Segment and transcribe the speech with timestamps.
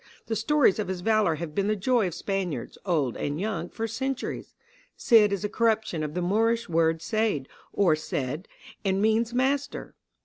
[0.25, 3.87] The stories of his valor have been the joy of Spaniards, old and young, for
[3.87, 4.55] centuries.
[4.97, 8.47] Cid is a corruption of the Moorish word seyd or said,
[8.83, 9.93] and means master.